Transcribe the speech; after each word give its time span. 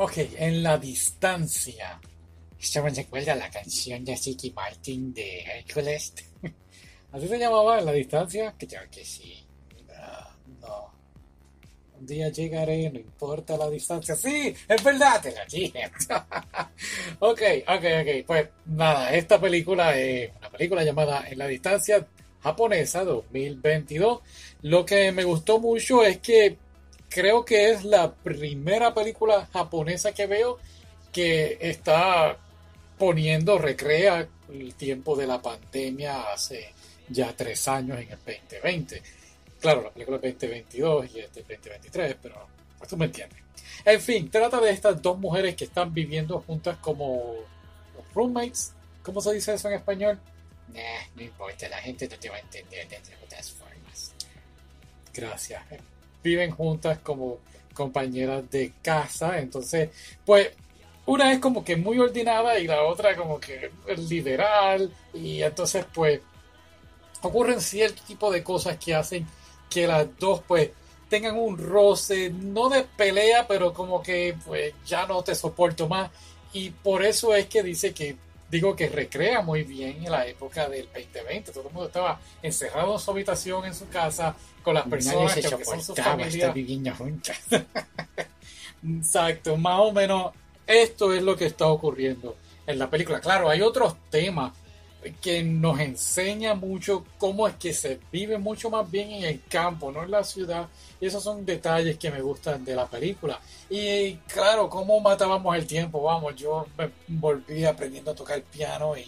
Ok, 0.00 0.12
en 0.38 0.62
la 0.62 0.78
distancia. 0.78 2.00
Esto 2.56 2.84
me 2.84 2.90
recuerda 2.90 3.32
a 3.32 3.36
la 3.36 3.50
canción 3.50 4.04
de 4.04 4.14
Ricky 4.14 4.52
Martin 4.52 5.12
de 5.12 5.40
Hércules. 5.40 6.14
¿Así 7.12 7.26
se 7.26 7.36
llamaba 7.36 7.80
en 7.80 7.86
la 7.86 7.92
distancia? 7.92 8.54
Yo 8.60 8.78
que 8.92 9.04
sí. 9.04 9.44
No, 9.88 10.60
no. 10.60 10.92
Un 11.98 12.06
día 12.06 12.28
llegaré, 12.28 12.88
no 12.92 13.00
importa 13.00 13.56
la 13.56 13.68
distancia. 13.68 14.14
Sí, 14.14 14.54
es 14.68 14.84
verdad, 14.84 15.20
te 15.20 15.32
la 15.32 15.44
dije. 15.46 15.90
ok, 17.18 17.42
ok, 17.66 17.84
ok. 18.00 18.24
Pues 18.24 18.48
nada, 18.66 19.12
esta 19.12 19.40
película 19.40 19.98
es 19.98 20.30
una 20.38 20.50
película 20.50 20.84
llamada 20.84 21.28
En 21.28 21.38
la 21.38 21.48
distancia 21.48 22.06
japonesa 22.40 23.02
2022. 23.02 24.20
Lo 24.62 24.86
que 24.86 25.10
me 25.10 25.24
gustó 25.24 25.58
mucho 25.58 26.04
es 26.04 26.18
que 26.18 26.56
creo 27.08 27.44
que 27.44 27.70
es 27.70 27.84
la 27.84 28.12
primera 28.12 28.94
película 28.94 29.48
japonesa 29.52 30.12
que 30.12 30.26
veo 30.26 30.58
que 31.12 31.58
está 31.60 32.36
poniendo, 32.98 33.58
recrea 33.58 34.28
el 34.52 34.74
tiempo 34.74 35.16
de 35.16 35.26
la 35.26 35.40
pandemia 35.40 36.32
hace 36.32 36.72
ya 37.08 37.34
tres 37.34 37.66
años 37.68 37.98
en 37.98 38.10
el 38.10 38.18
2020. 38.18 39.02
Claro, 39.60 39.82
la 39.82 39.90
película 39.90 40.18
es 40.18 40.34
2022 40.34 41.06
y 41.14 41.20
este 41.20 41.40
es 41.40 41.48
2023, 41.48 42.16
pero 42.22 42.46
pues 42.78 42.90
tú 42.90 42.96
me 42.96 43.06
entiendes. 43.06 43.38
En 43.84 44.00
fin, 44.00 44.30
trata 44.30 44.60
de 44.60 44.70
estas 44.70 45.00
dos 45.00 45.18
mujeres 45.18 45.56
que 45.56 45.64
están 45.64 45.92
viviendo 45.92 46.40
juntas 46.40 46.78
como 46.78 47.34
roommates. 48.14 48.72
¿Cómo 49.02 49.20
se 49.20 49.32
dice 49.32 49.54
eso 49.54 49.68
en 49.68 49.74
español? 49.74 50.20
no 51.16 51.22
importa, 51.22 51.68
la 51.68 51.78
gente 51.78 52.06
no 52.08 52.18
te 52.18 52.28
va 52.28 52.36
a 52.36 52.40
entender 52.40 52.86
de 52.88 52.98
otras 53.24 53.50
formas. 53.52 54.12
Gracias. 55.14 55.62
Viven 56.22 56.50
juntas 56.50 56.98
como 56.98 57.38
compañeras 57.74 58.50
de 58.50 58.72
casa, 58.82 59.38
entonces, 59.38 59.90
pues, 60.24 60.50
una 61.06 61.32
es 61.32 61.38
como 61.38 61.64
que 61.64 61.76
muy 61.76 61.98
ordenada 61.98 62.58
y 62.58 62.66
la 62.66 62.82
otra 62.82 63.16
como 63.16 63.38
que 63.40 63.70
liberal, 63.96 64.92
y 65.14 65.42
entonces, 65.42 65.86
pues, 65.94 66.20
ocurren 67.22 67.60
cierto 67.60 68.02
tipo 68.06 68.30
de 68.30 68.42
cosas 68.42 68.76
que 68.78 68.94
hacen 68.94 69.26
que 69.70 69.86
las 69.86 70.06
dos, 70.18 70.42
pues, 70.46 70.70
tengan 71.08 71.38
un 71.38 71.56
roce, 71.56 72.30
no 72.30 72.68
de 72.68 72.84
pelea, 72.84 73.46
pero 73.46 73.72
como 73.72 74.02
que, 74.02 74.36
pues, 74.44 74.74
ya 74.86 75.06
no 75.06 75.22
te 75.22 75.34
soporto 75.34 75.88
más. 75.88 76.10
Y 76.52 76.70
por 76.70 77.04
eso 77.04 77.34
es 77.34 77.46
que 77.46 77.62
dice 77.62 77.94
que 77.94 78.16
digo 78.50 78.74
que 78.74 78.88
recrea 78.88 79.42
muy 79.42 79.62
bien 79.62 80.04
en 80.04 80.10
la 80.10 80.26
época 80.26 80.68
del 80.68 80.86
2020. 80.86 81.52
Todo 81.52 81.68
el 81.68 81.74
mundo 81.74 81.86
estaba 81.86 82.20
encerrado 82.42 82.94
en 82.94 82.98
su 82.98 83.10
habitación, 83.10 83.64
en 83.64 83.74
su 83.74 83.88
casa, 83.88 84.34
con 84.62 84.74
las 84.74 84.86
personas 84.86 85.34
que, 85.34 85.42
son 85.42 85.82
sus 85.82 85.96
familias. 85.96 86.54
viviendo 86.54 86.94
juntas. 86.94 87.38
Exacto, 88.82 89.56
más 89.56 89.80
o 89.80 89.92
menos 89.92 90.32
esto 90.66 91.12
es 91.12 91.22
lo 91.22 91.36
que 91.36 91.46
está 91.46 91.66
ocurriendo 91.66 92.36
en 92.66 92.78
la 92.78 92.88
película. 92.88 93.20
Claro, 93.20 93.48
hay 93.48 93.62
otros 93.62 93.96
temas 94.10 94.52
que 95.20 95.42
nos 95.42 95.78
enseña 95.80 96.54
mucho 96.54 97.04
cómo 97.18 97.46
es 97.46 97.54
que 97.54 97.72
se 97.72 98.00
vive 98.10 98.38
mucho 98.38 98.68
más 98.70 98.90
bien 98.90 99.10
en 99.12 99.24
el 99.24 99.42
campo, 99.44 99.92
no 99.92 100.02
en 100.02 100.10
la 100.10 100.24
ciudad. 100.24 100.68
Y 101.00 101.06
esos 101.06 101.22
son 101.22 101.44
detalles 101.44 101.98
que 101.98 102.10
me 102.10 102.20
gustan 102.20 102.64
de 102.64 102.74
la 102.74 102.86
película. 102.86 103.40
Y 103.70 104.14
claro, 104.26 104.68
cómo 104.68 104.98
matábamos 105.00 105.56
el 105.56 105.66
tiempo. 105.66 106.02
Vamos, 106.02 106.34
yo 106.36 106.66
me 106.76 106.90
volví 107.06 107.64
aprendiendo 107.64 108.10
a 108.10 108.14
tocar 108.14 108.42
piano 108.42 108.96
y 108.96 109.06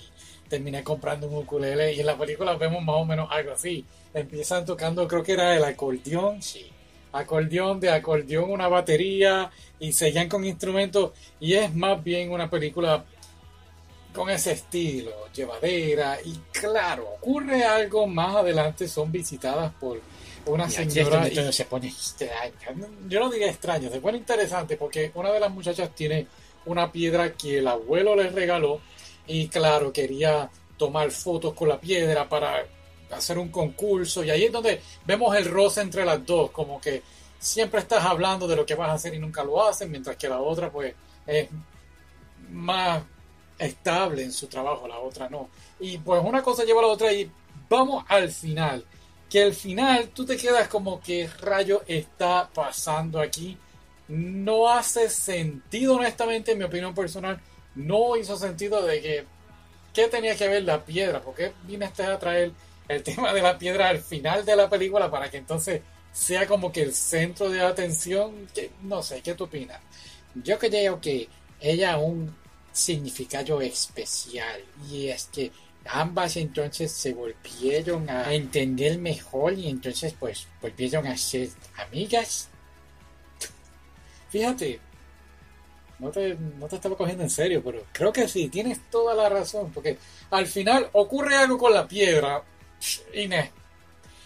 terminé 0.49 0.85
comprando 0.85 1.27
un 1.27 1.39
ukulele. 1.39 1.93
Y 1.95 2.01
en 2.01 2.07
la 2.07 2.17
película 2.17 2.55
vemos 2.55 2.83
más 2.85 2.97
o 2.97 3.05
menos 3.05 3.29
algo 3.31 3.53
así. 3.53 3.85
Empiezan 4.15 4.65
tocando, 4.65 5.09
creo 5.09 5.23
que 5.23 5.33
era 5.33 5.57
el 5.57 5.65
acordeón, 5.65 6.43
sí. 6.43 6.71
Acordeón, 7.13 7.81
de 7.81 7.91
acordeón, 7.91 8.51
una 8.51 8.69
batería 8.69 9.51
y 9.81 9.93
seguían 9.93 10.29
con 10.29 10.45
instrumentos. 10.45 11.11
Y 11.41 11.55
es 11.55 11.75
más 11.75 12.03
bien 12.05 12.31
una 12.31 12.49
película 12.49 13.05
con 14.13 14.29
ese 14.31 14.53
estilo, 14.53 15.29
llevadera 15.33 16.19
y 16.25 16.33
claro, 16.53 17.09
ocurre 17.17 17.65
algo 17.65 18.07
más 18.07 18.37
adelante, 18.37 18.89
son 18.89 19.11
visitadas 19.13 19.73
por 19.75 20.01
una 20.47 20.69
señora 20.69 21.29
y 21.29 21.53
se 21.53 21.65
pone 21.65 21.89
extraño. 21.89 22.89
Yo 23.09 23.21
no 23.21 23.31
diría 23.31 23.49
extraño, 23.49 23.91
se 23.91 24.01
pone 24.01 24.19
interesante 24.19 24.77
porque 24.77 25.13
una 25.15 25.33
de 25.33 25.41
las 25.41 25.51
muchachas 25.51 25.95
tiene 25.95 26.27
una 26.67 26.91
piedra 26.91 27.33
que 27.33 27.59
el 27.59 27.69
abuelo 27.69 28.17
le 28.17 28.31
regaló 28.31 28.81
y 29.27 29.49
claro, 29.49 29.93
quería 29.93 30.51
tomar 30.77 31.11
fotos 31.11 31.55
con 31.55 31.69
la 31.69 31.81
piedra 31.81 32.29
para 32.29 32.65
hacer 33.13 33.39
un 33.39 33.49
concurso 33.49 34.25
y 34.25 34.31
ahí 34.31 34.45
es 34.45 34.53
donde 34.53 34.81
vemos 35.05 35.37
el 35.37 35.45
roce 35.45 35.83
entre 35.83 36.05
las 36.05 36.25
dos, 36.25 36.51
como 36.51 36.81
que 36.81 37.03
siempre 37.39 37.81
estás 37.81 38.05
hablando 38.05 38.49
de 38.49 38.57
lo 38.57 38.67
que 38.67 38.75
vas 38.75 38.91
a 38.91 38.95
hacer 38.95 39.15
y 39.15 39.19
nunca 39.19 39.45
lo 39.45 39.67
haces, 39.67 39.89
mientras 39.89 40.17
que 40.17 40.29
la 40.29 40.41
otra 40.41 40.71
pues 40.71 40.95
es 41.27 41.49
más 42.51 43.03
estable 43.61 44.23
en 44.23 44.33
su 44.33 44.47
trabajo, 44.47 44.89
la 44.89 44.99
otra 44.99 45.29
no. 45.29 45.49
Y 45.79 45.99
pues 45.99 46.23
una 46.25 46.43
cosa 46.43 46.65
lleva 46.65 46.81
a 46.81 46.85
la 46.85 46.89
otra 46.89 47.13
y 47.13 47.31
vamos 47.69 48.05
al 48.09 48.31
final. 48.31 48.85
Que 49.29 49.45
al 49.45 49.55
final 49.55 50.09
tú 50.09 50.25
te 50.25 50.37
quedas 50.37 50.67
como 50.69 51.01
que 51.01 51.29
rayo 51.41 51.83
está 51.87 52.49
pasando 52.53 53.21
aquí. 53.21 53.57
No 54.09 54.69
hace 54.69 55.09
sentido, 55.09 55.97
honestamente, 55.97 56.53
en 56.53 56.59
mi 56.59 56.65
opinión 56.65 56.95
personal. 56.95 57.41
No 57.77 58.17
hizo 58.17 58.37
sentido 58.37 58.85
de 58.85 59.01
que. 59.01 59.25
¿Qué 59.95 60.09
tenía 60.09 60.37
que 60.37 60.49
ver 60.49 60.65
la 60.65 60.85
piedra? 60.85 61.21
¿Por 61.21 61.35
qué 61.35 61.53
viniste 61.65 62.03
a 62.03 62.19
traer 62.19 62.53
el 62.89 63.03
tema 63.05 63.33
de 63.33 63.43
la 63.43 63.59
piedra 63.59 63.89
al 63.89 64.01
final 64.01 64.45
de 64.45 64.57
la 64.57 64.69
película 64.69 65.11
para 65.11 65.31
que 65.31 65.37
entonces 65.37 65.83
sea 66.13 66.47
como 66.47 66.73
que 66.73 66.83
el 66.83 66.95
centro 66.95 67.49
de 67.51 67.61
atención? 67.61 68.49
No 68.83 69.03
sé, 69.03 69.21
¿qué 69.23 69.35
tú 69.35 69.45
opinas? 69.45 69.81
Yo 70.35 70.59
creo 70.59 71.01
que 71.01 71.29
ella 71.61 71.93
aún 71.95 72.35
significado 72.73 73.61
especial 73.61 74.63
y 74.91 75.09
es 75.09 75.29
que 75.33 75.51
ambas 75.87 76.37
entonces 76.37 76.93
se 76.93 77.15
volvieron 77.15 78.09
a 78.09 78.33
entender 78.33 78.99
mejor 78.99 79.55
y 79.55 79.69
entonces 79.69 80.15
pues 80.19 80.47
volvieron 80.61 81.07
a 81.07 81.17
ser 81.17 81.49
amigas. 81.77 82.49
Fíjate, 84.29 84.81
no 85.99 86.11
te, 86.11 86.35
no 86.35 86.67
te 86.67 86.77
estaba 86.77 86.97
cogiendo 86.97 87.25
en 87.25 87.31
serio, 87.31 87.63
pero 87.65 87.85
creo 87.93 88.13
que 88.13 88.29
sí, 88.29 88.49
tienes 88.49 88.81
toda 88.91 89.15
la 89.15 89.29
razón, 89.29 89.71
porque 89.73 89.99
al 90.31 90.47
final 90.47 90.89
ocurre 90.93 91.37
algo 91.37 91.59
con 91.59 91.75
la 91.75 91.87
piedra 91.87 92.43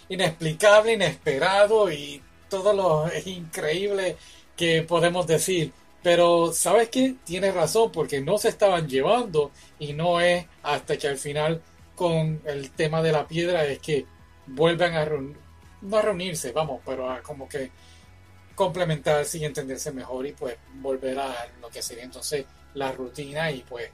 inexplicable, 0.08 0.92
inesperado 0.92 1.90
y 1.90 2.22
todo 2.48 2.72
lo 2.72 3.10
increíble 3.24 4.16
que 4.56 4.82
podemos 4.82 5.26
decir. 5.26 5.72
Pero, 6.04 6.52
¿sabes 6.52 6.90
qué? 6.90 7.14
Tienes 7.24 7.54
razón, 7.54 7.90
porque 7.90 8.20
no 8.20 8.36
se 8.36 8.50
estaban 8.50 8.86
llevando 8.86 9.52
y 9.78 9.94
no 9.94 10.20
es 10.20 10.44
hasta 10.62 10.98
que 10.98 11.08
al 11.08 11.16
final 11.16 11.62
con 11.94 12.42
el 12.44 12.72
tema 12.72 13.00
de 13.00 13.10
la 13.10 13.26
piedra 13.26 13.64
es 13.64 13.78
que 13.78 14.04
a 14.04 15.08
no 15.80 15.96
a 15.96 16.02
reunirse, 16.02 16.52
vamos, 16.52 16.82
pero 16.84 17.10
a 17.10 17.22
como 17.22 17.48
que 17.48 17.70
complementarse 18.54 19.38
y 19.38 19.46
entenderse 19.46 19.92
mejor 19.92 20.26
y 20.26 20.32
pues 20.32 20.58
volver 20.74 21.18
a 21.18 21.48
lo 21.62 21.70
que 21.70 21.80
sería 21.80 22.04
entonces 22.04 22.44
la 22.74 22.92
rutina 22.92 23.50
y 23.50 23.62
pues 23.62 23.88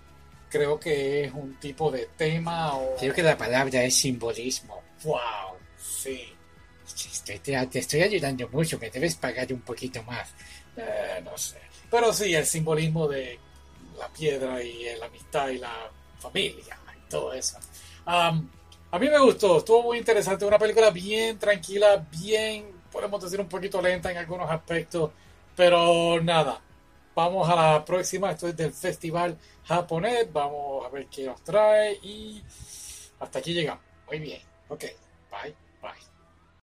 creo 0.49 0.81
que 0.81 1.26
es 1.26 1.32
un 1.32 1.60
tipo 1.60 1.93
de 1.93 2.09
tema 2.16 2.75
o... 2.75 2.97
Creo 2.97 3.15
que 3.15 3.22
la 3.22 3.38
palabra 3.38 3.84
es 3.84 3.94
simbolismo. 3.94 4.82
¡Wow! 5.04 5.56
Sí. 5.81 6.34
Te, 7.25 7.38
te, 7.38 7.78
estoy 7.78 8.03
ayudando 8.03 8.49
mucho, 8.49 8.81
me 8.81 8.91
debes 8.91 9.15
pagar 9.15 9.53
un 9.53 9.60
poquito 9.60 10.03
más. 10.03 10.34
Eh, 10.76 11.20
no 11.22 11.38
sé. 11.38 11.69
Pero 11.91 12.12
sí, 12.12 12.34
el 12.34 12.47
simbolismo 12.47 13.09
de 13.09 13.39
la 13.99 14.09
piedra 14.09 14.62
y 14.62 14.97
la 14.99 15.06
amistad 15.06 15.49
y 15.49 15.59
la 15.59 15.91
familia 16.19 16.78
y 16.97 17.11
todo 17.11 17.33
eso. 17.33 17.59
a 18.06 18.33
mí 18.99 19.09
me 19.09 19.19
gustó, 19.19 19.59
estuvo 19.59 19.83
muy 19.83 19.99
interesante. 19.99 20.45
Una 20.45 20.59
película 20.59 20.91
bien 20.91 21.39
tranquila, 21.39 22.06
bien, 22.11 22.67
podemos 22.93 23.23
decir, 23.23 23.41
un 23.41 23.49
poquito 23.49 23.81
lenta 23.83 24.11
en 24.11 24.19
algunos 24.19 24.50
aspectos. 24.50 25.11
Pero 25.56 26.21
nada, 26.23 26.61
vamos 27.15 27.49
a 27.49 27.56
la 27.56 27.84
próxima. 27.84 28.31
Esto 28.31 28.49
es 28.49 28.56
del 28.56 28.73
Festival 28.73 29.37
Japonés. 29.64 30.32
Vamos 30.32 30.87
a 30.87 30.88
ver 30.88 31.06
qué 31.06 31.26
nos 31.26 31.43
trae. 31.43 31.99
Y 32.03 32.43
hasta 33.19 33.41
aquí 33.41 33.53
llegamos. 33.53 33.85
Muy 34.06 34.20
bien. 34.20 34.41
Ok, 34.69 34.85
bye, 35.31 35.55
bye. 35.82 36.10